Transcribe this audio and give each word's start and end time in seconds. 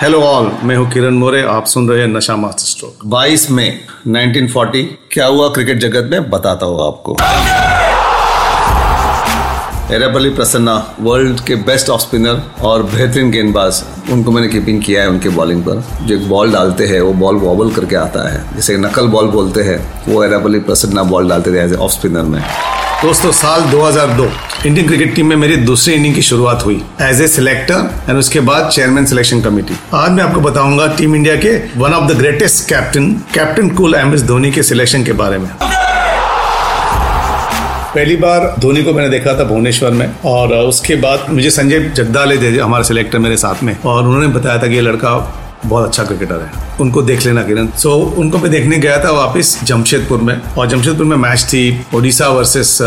Hello 0.00 0.20
all 0.20 0.52
मैं 0.64 0.76
हूँ 0.76 0.90
किरण 0.90 1.14
मोरे, 1.14 1.42
आप 1.42 1.66
सुन 1.66 1.88
रहे 1.88 2.00
हैं 2.00 2.08
नशा 2.08 2.36
मास्टर 2.36 2.64
स्ट्रोक। 2.64 3.06
22 3.06 3.50
मई 3.50 3.70
1940 4.06 4.84
क्या 5.12 5.26
हुआ 5.26 5.48
क्रिकेट 5.48 5.78
जगत 5.78 6.08
में? 6.10 6.30
बताता 6.30 6.66
हूँ 6.66 6.86
आपको। 6.86 7.16
एरेबली 9.94 10.30
प्रसन्ना 10.30 10.94
वर्ल्ड 11.00 11.40
के 11.40 11.54
बेस्ट 11.54 11.90
ऑफ़ 11.90 12.00
स्पिनर 12.00 12.42
और 12.62 12.82
बेहतरीन 12.82 13.30
गेंदबाज, 13.30 13.84
उनको 14.10 14.30
मैंने 14.30 14.48
कीपिंग 14.48 14.82
किया 14.82 15.02
है 15.02 15.08
उनके 15.08 15.28
बॉलिंग 15.28 15.62
पर। 15.62 15.84
जो 16.02 16.14
एक 16.14 16.28
बॉल 16.28 16.52
डालते 16.52 16.86
हैं, 16.86 17.00
वो 17.00 17.12
बॉल 17.12 17.36
वॉबल 17.36 17.70
करके 17.70 17.96
आता 17.96 18.32
है। 18.32 18.56
जिसे 18.56 18.76
नकल 18.76 19.06
बॉल 19.06 19.26
बोलते 19.26 19.62
हैं, 19.62 20.04
वो 20.08 20.24
एरेबली 20.24 20.58
प्रसन्ना 20.58 21.02
बॉल 21.02 21.28
डालते 21.28 21.52
थे 21.52 21.60
एज 21.60 21.72
ए 21.72 21.76
ऑफ़ 21.76 21.92
स्पिनर 21.92 22.22
में। 22.22 22.44
दोस्तों, 23.02 23.30
साल 23.32 23.62
2002 23.70 24.24
इंडियन 24.66 24.86
क्रिकेट 24.86 25.14
टीम 25.14 25.26
में 25.26 25.36
मेरी 25.36 25.56
दूसरी 25.56 25.94
इनिंग 25.94 26.14
की 26.14 26.22
शुरुआत 26.22 26.64
हुई 26.64 26.74
एज 27.02 27.20
ए 27.22 27.26
सिलेक्टर 27.28 27.88
एंड 28.08 28.18
उसके 28.18 28.40
बाद 28.48 28.68
चेयरमैन 28.70 29.06
सिलेक्शन 29.06 29.40
कमेटी 29.42 29.74
आज 29.94 30.10
मैं 30.10 30.24
आपको 30.24 30.40
बताऊँगा 30.40 30.86
टीम 30.96 31.14
इंडिया 31.16 31.36
के 31.36 31.56
one 31.80 31.92
of 31.92 32.12
the 32.12 32.16
greatest 32.18 32.68
captain 32.68 33.10
captain 33.34 33.68
cool 33.76 33.94
M 33.94 34.14
S 34.14 34.22
Dhoni 34.22 34.50
के 34.52 34.62
सिलेक्शन 34.62 35.04
के 35.04 35.12
बारे 35.22 35.38
में। 35.38 35.48
पहली 37.94 38.16
बार 38.16 38.54
धोनी 38.60 38.82
को 38.82 38.92
मैंने 38.94 39.08
देखा 39.10 39.38
था 39.38 39.44
भुवनेश्वर 39.44 39.90
में 39.90 40.08
और 40.24 40.54
उसके 40.56 40.96
बाद 40.96 41.26
मुझे 41.30 41.50
संजय 41.50 41.80
जगदाले 41.96 42.36
थे 42.38 42.56
हमारे 42.58 42.84
सिलेक्टर 42.84 43.18
मेरे 43.18 43.36
साथ 43.36 43.62
में 43.62 43.76
और 43.76 44.02
उन्होंने 44.04 44.28
बताया 44.38 44.62
था 44.62 44.66
कि 44.66 44.74
ये 44.74 44.80
लड़का 44.80 45.16
बहुत 45.66 45.86
अच्छा 45.88 46.04
क्रिकेटर 46.04 46.40
है। 46.40 46.78
उनको 46.80 47.02
देख 47.02 47.24
लेना 47.26 47.42
किरण। 47.42 47.68
सो 47.78 47.90
so, 47.90 48.18
उनको 48.18 48.38
मैं 48.38 48.50
देखने 48.50 48.78
गया 48.78 49.04
था 49.04 49.10
वापस 49.10 49.58
जमशेदपुर 49.64 50.20
में। 50.20 50.40
और 50.58 50.66
जमशेदपुर 50.66 51.06
में 51.06 51.16
मैच 51.16 51.42
थी 51.42 51.86
ओडिशा 51.94 52.28
वर्सेस 52.28 52.78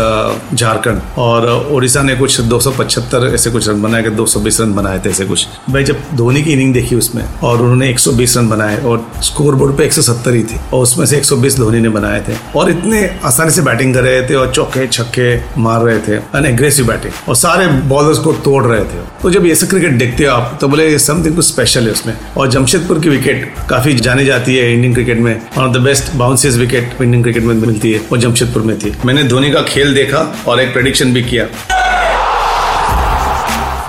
झारखंड। 0.54 1.00
और 1.18 1.68
ओडिशा 1.70 2.02
ने 2.02 2.14
कुछ 2.16 2.40
275 2.40 3.34
ऐसे 3.34 3.50
कुछ 3.50 3.68
रन 3.68 3.82
बनाए 3.82 4.02
220 4.02 4.60
रन 4.60 4.74
बनाए 4.74 4.98
थे 4.98 5.10
ऐसे 5.10 5.24
कुछ। 5.24 5.46
भाई 5.70 5.84
जब 5.84 6.02
धोनी 6.14 6.42
की 6.42 6.52
इनिंग 6.52 6.74
देखी 6.74 6.96
उसमें 6.96 7.24
और 7.44 7.60
उन्होंने 7.60 7.90
120 7.90 8.36
रन 8.36 8.48
बनाए 8.48 8.82
और 8.82 9.06
स्कोर 9.22 9.54
बोर्ड 9.54 9.76
पे 9.76 9.84
170 9.84 10.34
ही 10.34 10.42
थी 10.42 10.56
और 10.72 10.82
उसमें 10.82 11.06
से 11.06 11.16
120 11.16 11.56
धोनी 11.56 11.80
ने 11.80 11.88
बनाए 11.88 12.20
थे। 12.28 12.36
और 12.56 12.70
इतने 12.70 13.20
आसानी 13.24 13.50
से 13.50 13.62
बैटिंग 13.62 13.94
कर 13.94 14.02
रहे 14.02 14.22
थे 14.22 14.34
और 14.34 14.52
चौके 14.52 14.86
छक्के 14.86 15.60
मार 15.60 15.80
रहे 15.80 15.98
थे 15.98 16.16
एन 16.38 16.46
एग्रेसिव 16.46 16.86
बैटिंग 16.86 17.28
और 17.28 17.36
सारे 17.36 17.66
बॉलर्स 17.66 18.18
को 18.18 18.32
तोड़ 18.32 18.64
रहे 18.64 18.84
थे। 18.84 19.02
तो 19.22 19.30
जब 19.30 19.46
ऐसे 19.46 19.66
क्रिकेट 19.66 19.92
देखते 19.92 20.24
हो 20.24 20.32
आप 20.32 20.58
तो 20.60 20.68
बोले 20.68 20.98
समथिंग 20.98 21.36
कुछ 21.36 21.46
स्पेशल 21.46 21.86
है 21.86 21.92
उसमें। 21.92 22.16
और 22.36 22.50
जमशेदपुर 22.64 22.98
की 23.00 23.08
विकेट 23.08 23.42
काफ़ी 23.70 23.92
जानी 23.94 24.24
जाती 24.24 24.54
है 24.56 24.72
इंडियन 24.72 24.92
क्रिकेट 24.94 25.18
में। 25.18 25.34
One 25.56 25.64
of 25.64 25.72
the 25.72 25.80
best 25.80 26.12
bounces 26.16 26.56
wicket 26.56 27.02
Indian 27.02 27.22
cricket 27.22 27.42
में 27.42 27.54
मिलती 27.54 27.92
है 27.92 27.98
वो 28.10 28.16
जमशेदपुर 28.16 28.62
में 28.62 28.78
थी। 28.78 28.92
मैंने 29.04 29.24
धोनी 29.24 29.50
का 29.50 29.62
खेल 29.62 29.94
देखा 29.94 30.20
और 30.48 30.60
एक 30.60 30.72
प्रेडिक्शन 30.72 31.12
भी 31.14 31.22
किया। 31.22 31.48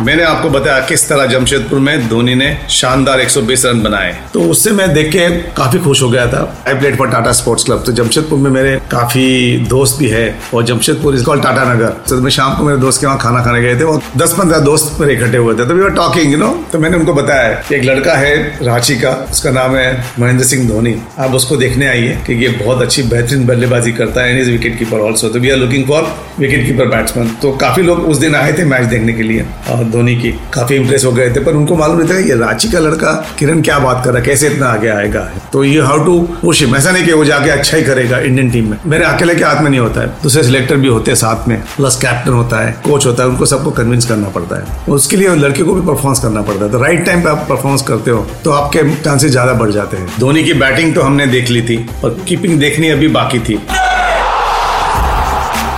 मैंने 0.02 0.24
आपको 0.24 0.50
बताया 0.50 0.80
किस 0.80 1.08
तरह 1.10 1.26
जमशेदपुर 1.26 1.80
में 1.80 2.08
धोनी 2.10 2.34
ने 2.36 2.48
शानदार 2.70 3.20
120 3.22 3.66
रन 3.66 3.82
बनाए। 3.82 4.16
तो 4.34 4.42
उससे 4.42 4.72
मैं 4.72 4.92
देख 4.94 5.12
के 5.12 5.28
काफ़ी 5.52 5.80
खुश 5.80 6.02
हो 6.02 6.10
गया 6.10 6.26
था। 6.28 6.42
I 6.68 6.74
played 6.74 6.98
for 6.98 7.10
Tata 7.10 7.32
sports 7.32 7.64
club. 7.64 7.84
तो 7.86 7.92
जमशेदपुर 7.92 8.40
में 8.40 8.50
मेरे 8.52 8.76
काफ़ी 8.92 9.58
दोस्त 9.70 9.98
भी 10.00 10.10
है 10.10 10.24
और 10.54 10.64
जमशेदपुर 10.64 11.16
इज़ 11.16 11.24
कॉल 11.24 11.42
टाटा 11.42 11.64
नगर। 11.74 11.90
तो 12.10 12.20
मैं 12.22 12.32
शाम 12.32 12.56
को 12.58 12.64
मेरे 12.64 12.80
दोस्त 12.80 13.02
के 13.02 13.08
वहाँ 13.08 13.20
खाना 13.20 13.44
खाने 13.44 13.62
गए 13.62 13.80
थे 13.80 13.84
और 13.84 14.02
दस 14.18 14.34
पंद्रह 14.34 14.60
दोस्त 14.62 14.98
मेरे 15.00 15.14
इकट्ठे 15.14 15.38
हुए 15.38 15.54
थे। 15.54 15.68
तो 15.68 15.74
we 15.74 15.84
are 15.84 15.96
talking 15.96 16.32
you 16.32 16.38
know 16.38 16.50
तो 16.72 16.80
मैंने 16.80 16.98
उनको 16.98 17.14
बताया, 17.14 17.50
एक 17.74 17.84
लड़का 17.84 18.14
है 18.16 18.36
रांची 18.64 18.96
का, 18.96 19.12
उसका 19.32 19.52
नाम 19.52 19.76
है 19.76 20.06
महेंद्र 20.20 20.46
सिंह 20.46 20.68
धोनी। 20.70 20.96
आप 21.20 21.34
उसको 21.36 21.58
देखने 21.58 21.88
आइए 21.88 22.18
कि 22.28 22.34
ये 22.44 22.50
बहुत 22.64 22.82
अच्छी, 22.82 23.04
बेहतरीन 23.06 23.46
बल्लेबाजी 23.46 23.92
करता 23.94 24.22
है 24.22 24.42
इज़ 24.42 24.52
विकेट 24.52 24.78
कीपर 24.80 25.00
ऑल्सो 25.00 25.30
तो 25.30 25.40
we 25.40 25.50
are 25.50 25.58
looking 25.58 25.88
for 25.88 26.14
wicket 26.40 26.66
keeper 26.66 26.88
batsman 26.88 27.36
तो 27.42 27.52
काफ़ी 27.58 27.84
लोग 27.84 28.00
उस 28.06 28.18
दिन 28.18 28.36
आए 28.36 28.54
थे 28.54 28.66
मैच 28.66 28.86
देखने 28.90 29.14
के 29.14 29.24
लिए। 29.24 29.46
और 29.70 29.84
धोनी 29.92 30.16
की 30.16 30.32
काफ़ी 30.54 30.76
इंप्रेस 30.76 31.06
हो 31.06 31.12
गए 31.12 31.30
थे, 31.32 31.40
पर 31.42 31.54
उनको 31.54 31.76
मालूम 31.78 32.00
नहीं 32.00 32.10
था 32.10 32.18
ये 32.20 32.36
रांची 32.38 32.70
का 32.70 32.80
लड़का 32.80 33.14
किरण 33.40 33.62
क्या 33.62 33.80
बात 33.80 34.04
कर 34.06 34.10
रहा 34.10 34.20
है, 34.20 34.26
कैसे 34.26 34.48
इतना 34.48 34.68
आगे 34.68 34.90
आएगा। 34.90 35.20
तो 35.54 35.64
ये 35.64 35.82
हाउ 35.82 36.04
टू 36.06 36.20
पुश 36.42 36.62
हिम 36.62 36.76
ऐसा 36.76 36.92
नहीं 36.92 37.06
कि 37.06 37.14
वो 37.14 37.26
जाके 37.26 37.50
अच्छा 37.50 37.78
ही 37.78 37.84
करेगा 37.84 38.20
इंडियन 38.22 38.50
टीम 38.52 38.70
में। 38.70 38.78
मेरे 38.88 39.06
अकेले 39.06 39.36
के 39.36 39.44
हाथ 39.44 39.62
में 39.62 39.70
नहीं 39.70 39.80
होता 39.80 40.02
है, 40.02 40.08
दूसरे 40.24 40.44
सिलेक्टर 40.44 40.76
भी 40.78 40.88
होते 40.88 41.12
हैं 41.12 41.16
साथ 41.18 41.48
में 41.48 41.58
प्लस 41.76 41.96
कैप्टन 42.02 42.34
होता 42.34 42.60
है 42.60 42.72
कोच 42.86 43.06
होता 43.06 43.24
है, 43.24 43.30
उनको 43.30 43.46
सबको 43.46 43.72
कन्विंस 43.74 44.06
करना 44.06 44.30
पड़ता 44.30 44.56
है। 44.56 44.94
उसके 44.94 45.18
लिए 45.18 45.36
लड़के 45.38 45.64
को 45.64 45.74
भी 45.74 45.88
परफॉर्मेंस 45.88 46.20
करना 46.20 46.42
पड़ता 46.42 46.66
है। 46.66 46.72
तो 46.72 46.82
राइट 46.84 47.06
टाइम 47.06 47.24
पे 47.24 47.30
आप 47.30 47.46
परफॉर्मेंस 47.50 47.82
करते 47.88 48.12
हो 48.12 48.26
तो 48.44 48.52
आपके 48.54 48.84
चांसेस 48.96 49.32
ज़्यादा 49.32 49.54
बढ़ 49.56 49.72
जाते 49.72 49.98
हैं। 49.98 50.08
धोनी 50.20 50.44
की 50.44 50.54
बैटिंग 50.56 50.94
तो 50.96 51.02
हमने 51.02 51.28
देख 51.28 51.50
ली 51.50 51.62
थी, 51.62 51.86
और 52.04 52.18
कीपिंग 52.28 52.60
देखनी 52.60 52.90
अभी 52.90 53.08
बाकी 53.10 53.40
थी। 53.40 53.60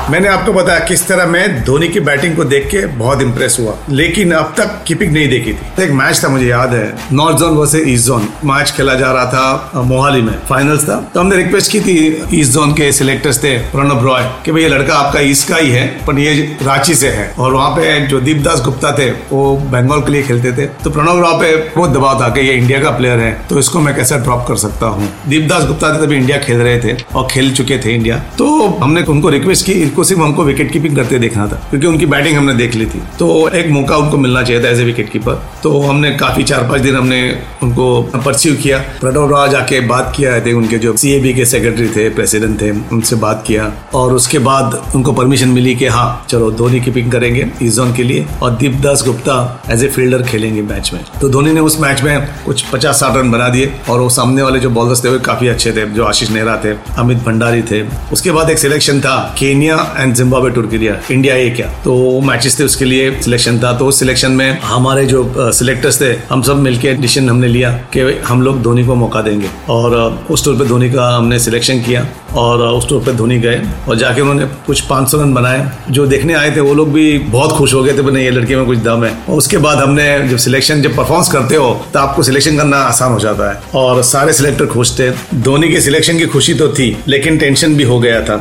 मैंने 0.09 0.27
आपको 0.27 0.51
बताया 0.53 0.79
किस 0.79 1.05
तरह 1.07 1.25
मैं 1.27 1.63
धोनी 1.65 1.87
की 1.87 1.99
बैटिंग 1.99 2.35
को 2.35 2.43
देख 2.43 2.67
के 2.67 2.85
बहुत 2.97 3.21
इंप्रेस 3.21 3.57
हुआ। 3.59 3.73
लेकिन 3.89 4.31
अब 4.31 4.53
तक 4.57 4.77
कीपिंग 4.87 5.11
नहीं 5.13 5.27
देखी 5.29 5.53
थी। 5.53 5.83
एक 5.83 5.91
मैच 5.91 6.23
था, 6.23 6.29
मुझे 6.29 6.45
याद 6.45 6.73
है। 6.73 6.93
North 7.13 7.37
zone 7.37 7.55
versus 7.55 7.87
east 7.87 8.05
zone 8.05 8.27
match 8.45 8.71
खेला 8.71 8.93
जा 8.93 9.11
रहा 9.11 9.25
था 9.25 9.81
मोहाली 9.83 10.21
में। 10.21 10.33
फाइनल्स 10.49 10.83
था। 10.83 10.95
तो 11.13 11.19
हमने 11.19 11.35
रिक्वेस्ट 11.35 11.71
की 11.71 11.79
थी 11.79 11.97
ईस्ट 12.33 12.51
जोन 12.51 12.71
के 12.73 12.91
सिलेक्टर्स 12.91 13.43
थे 13.43 13.57
प्रणब 13.71 14.05
रॉय, 14.05 14.23
कि 14.45 14.51
भाई 14.51 14.61
ये 14.61 14.69
लड़का 14.69 14.95
आपका 14.95 15.19
ईस्ट 15.21 15.47
का 15.49 15.57
ही 15.57 15.71
है, 15.71 15.85
पर 16.05 16.19
ये 16.19 16.33
रांची 16.63 16.95
से 16.95 17.09
है। 17.09 17.27
और 17.39 17.53
वहाँ 17.53 17.69
पे 17.71 17.99
जो 18.07 18.19
दीपदास 18.21 18.61
गुप्ता 18.65 18.91
थे, 18.97 19.09
वो 19.09 19.55
बंगाल 19.67 20.01
के 20.01 20.11
लिए 20.11 20.23
खेलते 20.23 20.51
थे। 20.53 20.65
तो 20.83 20.89
प्रणब 20.89 21.19
रॉय 21.19 21.37
पे 21.41 21.55
बहुत 21.75 21.89
दबाव 21.89 22.21
था 22.21 22.29
कि 22.29 22.47
ये 22.47 22.53
इंडिया 22.53 22.81
का 22.83 22.91
प्लेयर 22.91 23.19
है 23.19 23.31
तो 23.49 23.59
इसको 23.59 23.79
मैं 23.79 23.95
कैसे 23.95 24.17
ड्रॉप 24.19 24.47
कर 24.47 24.55
सकता 24.57 24.85
हूँ? 24.85 25.11
दीपदास 25.27 25.65
गुप्ता 25.65 25.93
थे, 25.93 26.05
तभी 26.05 26.15
इंडिया 26.15 26.37
खेल 26.39 26.57
रहे 26.59 26.79
थे 26.79 26.97
और 27.15 27.27
खेल 27.31 27.53
चुके 27.55 27.77
थे 27.85 27.95
इंडिया 27.95 28.23
तो 28.37 28.65
हमने 28.81 29.03
उनको 29.07 29.29
रिक्वेस्ट 29.29 29.65
की 29.65 29.73
इनको 29.97 30.05
सिर्फ़ 30.05 30.21
हमको 30.21 30.43
विकेट 30.43 30.71
कीपिंग 30.71 30.95
करते 30.95 31.17
देखना 31.19 31.45
था, 31.47 31.55
क्योंकि 31.69 31.87
उनकी 31.87 32.05
बैटिंग 32.05 32.37
हमने 32.37 32.53
देख 32.55 32.75
ली 32.75 32.85
थी। 32.85 32.99
तो 33.19 33.27
एक 33.49 33.69
मौका 33.71 33.95
उनको 33.97 34.17
मिलना 34.17 34.41
चाहिए 34.43 34.63
था 34.63 34.69
एज 34.69 34.79
ए 34.79 34.83
विकेट 34.83 35.09
कीपर 35.11 35.41
तो 35.63 35.79
हमने 35.81 36.11
काफ़ी 36.17 36.43
चार 36.43 36.67
पाँच 36.69 36.81
दिन 36.81 36.95
हमने 36.95 37.21
उनको 37.63 37.87
परस्यू 38.15 38.53
किया। 38.55 38.77
प्रणव 38.99 39.31
राव 39.31 39.47
जाके 39.51 39.79
बात 39.87 40.13
किया 40.15 40.39
थे 40.45 40.53
उनके 40.53 40.77
जो 40.77 40.95
सी 40.97 41.33
के 41.33 41.45
सेक्रेटरी 41.47 41.87
थे 41.89 42.07
प्रेसिडेंट 42.11 42.61
थे, 42.61 42.69
उनसे 42.91 43.15
बात 43.17 43.43
किया। 43.47 43.71
और 43.93 44.13
उसके 44.13 44.39
बाद 44.39 44.81
उनको 44.95 45.13
परमिशन 45.13 45.49
मिली 45.49 45.73
कि 45.75 45.87
हाँ 45.87 46.25
चलो 46.29 46.51
धोनी 46.51 46.79
कीपिंग 46.81 47.11
करेंगे 47.11 47.47
इस 47.61 47.75
जोन 47.75 47.93
के 47.93 48.03
लिए, 48.03 48.25
और 48.41 48.51
Deepdas 48.57 49.03
Gupta 49.05 49.37
as 49.71 49.83
a 49.83 49.87
fielder 49.89 50.23
खेलेंगे 50.23 50.61
मैच 50.63 50.91
में। 50.93 51.01
तो 51.21 51.29
धोनी 51.29 51.53
ने 51.53 51.59
उस 51.61 51.79
मैच 51.81 52.03
में 52.03 52.27
कुछ 52.45 52.61
पचास 52.69 52.99
साठ 52.99 53.17
रन 53.17 53.31
बना 53.31 53.49
दिए, 53.49 53.71
और 53.89 53.99
वो 53.99 54.09
सामने 54.11 54.41
वाले 54.41 54.59
जो 54.59 54.69
बॉलर्स 54.69 55.03
थे, 55.03 55.09
वो 55.09 55.19
काफ़ी 55.25 55.47
अच्छे 55.47 55.71
थे, 55.71 55.85
जो 55.87 56.03
आशीष 56.05 56.31
नेहरा 56.31 56.55
थे, 56.65 56.75
अमित 56.97 57.23
भंडारी 57.25 57.61
थे। 57.71 57.81
उसके 58.13 58.31
बाद 58.31 58.49
एक 58.49 58.59
सिलेक्शन 58.59 58.99
था, 59.01 59.15
केनिया 59.39 59.75
एंड 59.97 60.13
जिम्बाब्वे 60.15 60.49
टूर 60.51 60.67
के 60.67 60.77
लिए 60.77 60.93
इंडिया 61.11 61.35
ये 61.35 61.49
क्या 61.51 61.67
तो 61.83 61.95
मैचेस 62.21 62.59
थे 62.59 62.63
उसके 62.63 62.85
लिए 62.85 63.11
सिलेक्शन 63.21 63.59
था। 63.59 63.71
तो 63.77 63.85
उस 63.87 63.99
सिलेक्शन 63.99 64.31
में 64.31 64.59
हमारे 64.61 65.05
जो 65.05 65.51
सिलेक्टर्स 65.53 66.01
थे, 66.01 66.13
हम 66.29 66.41
सब 66.41 66.57
मिलके 66.57 66.93
डिसीज़न 66.95 67.29
हमने 67.29 67.47
लिया 67.47 67.71
कि 67.93 67.99
हम 68.27 68.41
लोग 68.41 68.61
धोनी 68.63 68.85
को 68.85 68.95
मौका 68.95 69.21
देंगे। 69.21 69.49
और 69.69 69.95
उस 70.31 70.43
टूर 70.45 70.55
पे 70.55 70.65
धोनी 70.65 70.89
का 70.91 71.09
हमने 71.09 71.39
सिलेक्शन 71.39 71.81
किया 71.81 72.05
और 72.35 72.61
उस 72.67 72.87
टूर 72.89 73.01
पे 73.03 73.11
धोनी 73.13 73.37
गए 73.39 73.61
और 73.89 73.95
जाके 73.97 74.21
उन्होंने 74.21 74.45
कुछ 74.67 74.81
500 74.81 75.21
रन 75.21 75.33
बनाए। 75.33 75.69
जो 75.91 76.05
देखने 76.07 76.33
आए 76.33 76.55
थे, 76.55 76.59
वो 76.59 76.73
लोग 76.73 76.91
भी 76.93 77.17
बहुत 77.19 77.57
खुश 77.57 77.73
हो 77.73 77.83
गए 77.83 77.93
थे, 77.93 78.01
नहीं, 78.03 78.23
ये 78.23 78.31
लड़के 78.31 78.55
में 78.55 78.65
कुछ 78.65 78.77
दम 78.79 79.03
है। 79.05 79.11
और 79.29 79.37
उसके 79.37 79.57
बाद 79.57 79.77
हमने 79.77 80.27
जब 80.29 80.37
सिलेक्शन 80.39 80.81
जब 80.81 80.95
परफॉर्मेंस 80.97 81.31
करते 81.31 81.55
हो 81.55 81.73
तो 81.93 81.99
आपको 81.99 82.23
सिलेक्शन 82.23 82.57
करना 82.57 82.77
आसान 82.83 83.11
हो 83.11 83.19
जाता 83.19 83.51
है। 83.51 83.61
और 83.75 84.01
सारे 84.03 84.33
सिलेक्टर 84.33 84.65
खुश 84.67 84.97
थे। 84.99 85.09
धोनी 85.41 85.69
के 85.69 85.81
सिलेक्शन 85.81 86.17
की 86.17 86.25
खुशी 86.27 86.53
तो 86.53 86.67
थी, 86.69 86.95
लेकिन 87.07 87.37
टेंशन 87.37 87.75
भी 87.75 87.83
हो 87.83 87.99
गया 87.99 88.21
था। 88.21 88.35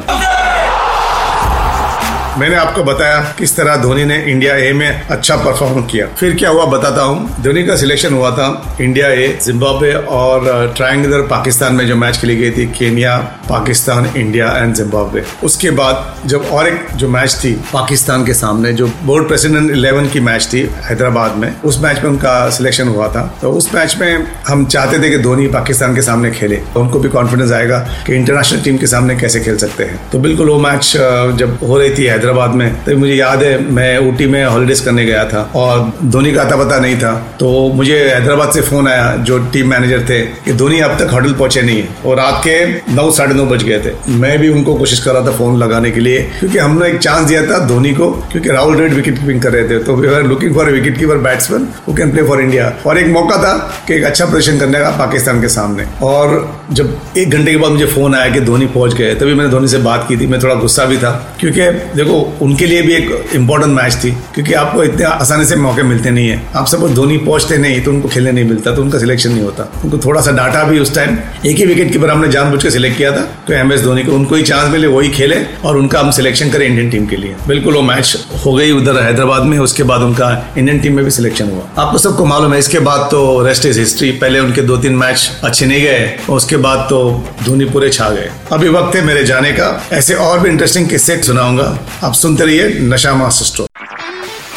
मैंने 2.38 2.56
आपको 2.56 2.82
बताया 2.84 3.20
किस 3.38 3.54
तरह 3.56 3.76
धोनी 3.76 4.04
ने 4.04 4.16
इंडिया 4.22 4.54
ए 4.56 4.72
में 4.72 5.02
अच्छा 5.02 5.36
परफॉर्म 5.36 5.82
किया। 5.86 6.06
फिर 6.18 6.34
क्या 6.36 6.50
हुआ 6.50 6.64
बताता 6.66 7.02
हूँ। 7.02 7.42
धोनी 7.42 7.62
का 7.66 7.76
सिलेक्शन 7.76 8.14
हुआ 8.14 8.30
था 8.30 8.76
इंडिया 8.80 9.08
ए 9.10 9.28
जिम्बाब्वे 9.44 9.92
और 9.92 10.72
ट्रायंगुलर 10.76 11.22
पाकिस्तान 11.26 11.74
में 11.74 11.86
जो 11.86 11.96
मैच 11.96 12.16
खेली 12.16 12.36
गई 12.36 12.50
थी 12.50 12.66
Kenya 12.68 13.16
Pakistan 13.48 14.06
India 14.16 14.50
and 14.56 14.74
Zimbabwe 14.74 15.24
उसके 15.44 15.70
बाद 15.70 16.28
जब 16.28 16.44
और 16.52 16.68
एक 16.68 16.86
जो 16.96 17.08
मैच 17.08 17.34
थी 17.44 17.52
पाकिस्तान 17.72 18.24
के 18.26 18.34
सामने, 18.34 18.72
जो 18.72 18.86
बोर्ड 19.04 19.28
प्रेसिडेंट 19.28 19.70
इलेवन 19.70 20.08
की 20.08 20.20
मैच 20.20 20.48
थी 20.52 20.60
हैदराबाद 20.84 21.36
में, 21.36 21.60
उस 21.62 21.80
मैच 21.82 22.02
में 22.02 22.10
उनका 22.10 22.48
सिलेक्शन 22.50 22.88
हुआ 22.88 23.08
था। 23.08 23.22
तो 23.42 23.52
उस 23.52 23.74
मैच 23.74 23.96
में 24.00 24.26
हम 24.48 24.64
चाहते 24.66 24.98
थे 24.98 25.10
कि 25.10 25.18
धोनी 25.18 25.46
पाकिस्तान 25.48 25.94
के 25.94 26.02
सामने 26.02 26.30
खेले। 26.30 26.56
तो 26.74 26.80
उनको 26.80 26.98
भी 26.98 27.08
कॉन्फिडेंस 27.08 27.52
आएगा 27.52 27.78
कि 28.06 28.14
इंटरनेशनल 28.14 28.60
टीम 28.60 28.78
के 28.78 28.86
सामने 28.86 29.16
कैसे 29.16 29.40
खेल 29.40 29.56
सकते 29.58 29.84
हैं। 29.84 30.00
तो 30.12 30.18
बिल्कुल 30.18 30.50
वो 30.50 30.58
मैच 30.60 30.92
जब 31.38 31.58
हो 31.62 31.78
रही 31.78 31.90
थी 31.90 32.04
हैदराबाद 32.04 32.24
में। 32.32 32.84
तो 32.84 32.96
मुझे 32.96 33.14
याद 33.14 33.43
है, 33.43 33.58
मैं 33.73 33.99
ऊटी 33.99 34.26
में 34.26 34.44
हॉलीडेज 34.44 34.81
करने 34.81 35.05
गया 35.05 35.25
था 35.25 35.40
और 35.55 35.93
धोनी 36.05 36.32
का 36.32 36.43
आता 36.43 36.56
पता 36.56 36.78
नहीं 36.78 36.96
था। 36.96 37.12
तो 37.40 37.49
मुझे 37.75 37.99
हैदराबाद 38.08 38.50
से 38.52 38.61
फ़ोन 38.61 38.88
आया, 38.88 39.17
जो 39.17 39.38
टीम 39.52 39.69
मैनेजर 39.70 40.00
थे, 40.00 40.20
कि 40.44 40.52
धोनी 40.52 40.81
अब 40.81 40.96
तक 40.99 41.11
होटल 41.12 41.32
पहुँचे 41.32 41.62
नहीं 41.62 41.82
है। 41.82 41.88
और 42.06 42.17
रात 42.17 42.40
के 42.46 42.56
नौ, 42.94 43.11
साढ़े 43.11 43.34
नौ 43.34 43.44
बज 43.46 43.62
गए 43.62 43.78
थे। 43.78 43.93
मैं 44.12 44.38
भी 44.38 44.49
उनको 44.49 44.75
कोशिश 44.75 45.00
कर 45.00 45.12
रहा 45.12 45.26
था 45.26 45.31
फ़ोन 45.31 45.58
लगाने 45.58 45.90
के 45.90 46.00
लिए, 46.00 46.20
क्योंकि 46.38 46.58
हमने 46.58 46.88
एक 46.88 46.99
चांस 46.99 47.26
दिया 47.28 47.43
था 47.43 47.58
धोनी 47.67 47.93
को, 47.93 48.11
क्योंकि 48.32 48.50
राहुल 48.50 48.76
रेड 48.76 48.94
विकेट 48.94 49.19
कीपिंग 49.19 49.43
कर 49.43 49.52
रहे 49.52 49.69
थे। 49.69 49.79
तो 49.84 49.94
we 49.96 50.14
are 50.14 50.22
looking 50.22 50.55
for 50.55 50.70
wicket 50.70 50.99
keeper 50.99 51.19
batsman 51.19 51.69
who 51.88 51.94
can 51.94 52.11
play 52.11 52.22
for 52.22 52.40
India 52.40 52.72
और 52.87 52.99
एक 52.99 53.06
मौका 53.08 53.37
था 53.37 53.55
कि 53.88 53.94
एक 53.94 54.05
अच्छा 54.05 54.25
प्रदर्शन 54.25 54.58
करने 54.58 54.79
का 54.79 54.90
पाकिस्तान 54.99 55.40
के 55.40 55.49
सामने। 55.49 55.84
और 56.02 56.34
जब 56.72 56.96
एक 57.19 57.31
घंटे 57.31 57.50
के 57.50 57.56
बाद 57.56 57.72
मुझे 57.72 57.87
फ़ोन 57.87 58.14
आया 58.14 58.31
कि 58.31 58.40
धोनी 58.40 58.67
पहुँच 58.69 58.94
गए, 58.94 59.14
तभी 59.14 59.34
मैंने 59.34 59.50
धोनी 59.50 59.69
से 59.69 59.79
बात 59.79 60.05
की 60.08 60.17
थी। 60.17 60.26
मैं 60.26 60.43
थोड़ा 60.43 60.55
गुस्सा 60.55 60.84
भी 60.84 60.96
था, 60.96 61.11
क्योंकि 61.40 61.70
देखो 61.96 62.15
उनके 62.42 62.66
लिए 62.66 62.82
भी 62.82 62.94
एक 62.94 63.34
इंपॉर्टेंट 63.34 63.72
मैच 63.72 63.94
थी, 64.04 64.10
क्योंकि 64.34 64.52
आपको 64.54 64.82
इतने 64.84 65.04
आसानी 65.04 65.44
से 65.44 65.56
मौके 65.56 65.82
मिलते 65.82 66.10
नहीं 66.10 66.28
है। 66.28 66.40
आप 66.56 66.66
सपोज़ 66.66 66.92
धोनी 66.94 67.16
पहुँचते 67.18 67.58
नहीं 67.58 67.80
तो 67.80 67.90
उनको 67.90 68.08
खेलने 68.08 68.32
नहीं 68.32 68.44
मिलता 68.44 68.74
तो 68.74 68.82
उनका 68.82 68.98
सिलेक्शन 68.98 69.30
नहीं 69.30 69.42
होता। 69.42 69.68
उनको 69.84 69.98
थोड़ा 69.98 70.20
सा 70.20 70.32
डाटा 70.32 70.62
भी 70.64 70.78
उस 70.78 70.94
टाइम 70.94 71.16
एक 71.46 71.56
ही 71.56 71.66
विकेट 71.66 71.92
कीपर 71.92 72.10
हमने 72.10 72.28
जानबूझ 72.28 72.62
के 72.62 72.70
सिलेक्ट 72.70 72.96
किया 72.96 73.10
था 73.12 73.20
तो 73.46 73.52
एम 73.54 73.72
एस 73.72 73.82
धोनी 73.82 74.02
को 74.04 74.12
उनको 74.12 74.34
ही 74.34 74.42
चांस 74.44 74.70
मिले 74.72 74.86
वही 74.88 75.08
खेले, 75.10 75.36
और 75.64 75.76
उनका 75.76 76.00
हम 76.00 76.10
सिलेक्शन 76.12 76.50
करें 76.50 76.66
इंडियन 76.66 76.90
टीम 76.90 77.06
के 77.06 77.16
लिए। 77.16 77.34
बिल्कुल 77.48 77.74
वो 77.74 77.82
मैच 77.82 78.16
हो 78.44 78.52
गई 78.54 78.70
उधर 78.72 79.02
हैदराबाद 79.02 79.42
में, 79.42 79.58
उसके 79.58 79.82
बाद 79.82 80.02
उनका 80.02 80.30
इंडियन 80.58 80.80
टीम 80.80 80.96
में 80.96 81.04
भी 81.04 81.10
सिलेक्शन 81.10 81.50
हुआ। 81.50 81.62
आपको 81.78 81.98
सबको 81.98 82.24
मालूम 82.24 82.52
है, 82.52 82.58
इसके 82.58 82.78
बाद 82.80 83.08
तो 83.10 83.42
रेस्ट 83.46 83.66
इज़ 83.66 83.78
हिस्ट्री 83.80 84.10
पहले 84.14 84.40
उनके 84.40 84.62
दो 84.62 84.76
तीन 84.76 84.96
मैच 84.96 85.30
अच्छे 85.44 85.66
नहीं 85.66 85.82
गए, 85.82 86.12
उसके 86.30 86.56
बाद 86.58 86.86
तो 86.90 86.98
धोनी 87.44 87.64
पूरे 87.66 87.90
छा 87.90 88.08
गए। 88.10 88.30
अभी 88.52 88.69
वक्त 88.70 88.96
है 88.96 89.04
मेरे 89.04 89.24
जाने 89.24 89.52
का। 89.52 89.69
ऐसे 89.92 90.14
और 90.16 90.38
भी 90.40 90.50
इंटरेस्टिंग 90.50 90.88
किस्से 90.88 91.22
सुनाऊँगा। 91.22 91.64
आप 92.06 92.14
सुनते 92.14 92.44
रहिए 92.44 92.69
नशा 92.88 93.14
मास्टर 93.14 93.44
स्ट्रोक 93.44 93.85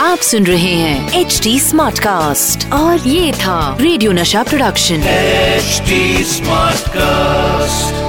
आप 0.01 0.19
सुन 0.23 0.45
रहे 0.45 0.73
हैं 0.73 1.19
एच 1.19 1.39
डी 1.43 1.59
स्मार्ट 1.59 1.99
कास्ट 1.99 2.71
और 2.73 3.07
ये 3.07 3.31
था 3.35 3.77
रेडियो 3.81 4.11
नशा 4.11 4.43
प्रोडक्शन 4.43 5.03
एचडी 5.07 6.23
स्मार्ट 6.25 6.87
Smartcast. 6.89 8.08